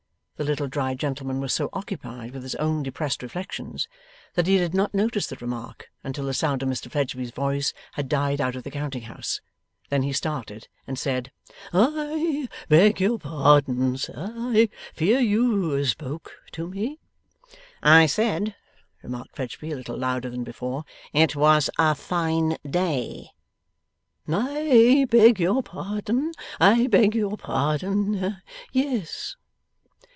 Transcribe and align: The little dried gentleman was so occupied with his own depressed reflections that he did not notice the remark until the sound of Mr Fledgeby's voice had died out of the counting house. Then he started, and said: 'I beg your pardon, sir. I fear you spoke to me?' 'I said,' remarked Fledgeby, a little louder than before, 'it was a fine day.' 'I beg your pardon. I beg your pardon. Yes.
The 0.37 0.47
little 0.47 0.67
dried 0.67 0.97
gentleman 0.97 1.39
was 1.39 1.53
so 1.53 1.69
occupied 1.71 2.31
with 2.33 2.41
his 2.41 2.55
own 2.55 2.81
depressed 2.81 3.21
reflections 3.21 3.87
that 4.33 4.47
he 4.47 4.57
did 4.57 4.73
not 4.73 4.91
notice 4.91 5.27
the 5.27 5.35
remark 5.35 5.91
until 6.03 6.25
the 6.25 6.33
sound 6.33 6.63
of 6.63 6.69
Mr 6.69 6.89
Fledgeby's 6.89 7.29
voice 7.29 7.73
had 7.91 8.09
died 8.09 8.41
out 8.41 8.55
of 8.55 8.63
the 8.63 8.71
counting 8.71 9.03
house. 9.03 9.39
Then 9.89 10.01
he 10.01 10.11
started, 10.11 10.67
and 10.87 10.97
said: 10.97 11.31
'I 11.71 12.49
beg 12.67 12.99
your 12.99 13.19
pardon, 13.19 13.99
sir. 13.99 14.33
I 14.35 14.69
fear 14.95 15.19
you 15.19 15.85
spoke 15.85 16.31
to 16.53 16.67
me?' 16.67 16.97
'I 17.83 18.07
said,' 18.07 18.55
remarked 19.03 19.35
Fledgeby, 19.35 19.73
a 19.73 19.75
little 19.75 19.97
louder 19.99 20.31
than 20.31 20.43
before, 20.43 20.85
'it 21.13 21.35
was 21.35 21.69
a 21.77 21.93
fine 21.93 22.57
day.' 22.67 23.29
'I 24.27 25.05
beg 25.07 25.39
your 25.39 25.61
pardon. 25.61 26.31
I 26.59 26.87
beg 26.87 27.13
your 27.13 27.37
pardon. 27.37 28.41
Yes. 28.71 29.35